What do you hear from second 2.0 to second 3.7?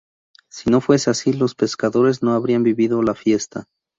no habrían vivido la fiesta.